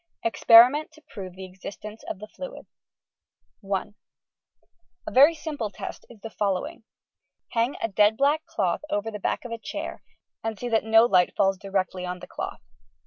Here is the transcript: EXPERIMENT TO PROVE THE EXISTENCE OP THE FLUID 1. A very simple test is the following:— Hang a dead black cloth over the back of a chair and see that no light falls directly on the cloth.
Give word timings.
EXPERIMENT 0.23 0.91
TO 0.93 1.03
PROVE 1.13 1.35
THE 1.35 1.45
EXISTENCE 1.45 2.03
OP 2.09 2.17
THE 2.17 2.27
FLUID 2.27 2.65
1. 3.59 3.93
A 5.05 5.11
very 5.11 5.35
simple 5.35 5.69
test 5.69 6.07
is 6.09 6.19
the 6.21 6.31
following:— 6.31 6.83
Hang 7.51 7.75
a 7.83 7.87
dead 7.87 8.17
black 8.17 8.43
cloth 8.47 8.81
over 8.89 9.11
the 9.11 9.19
back 9.19 9.45
of 9.45 9.51
a 9.51 9.59
chair 9.59 10.01
and 10.43 10.57
see 10.57 10.69
that 10.69 10.83
no 10.85 11.05
light 11.05 11.35
falls 11.35 11.59
directly 11.59 12.03
on 12.03 12.17
the 12.17 12.25
cloth. 12.25 12.61